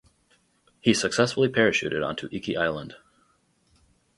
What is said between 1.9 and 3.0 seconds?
onto Iki Island.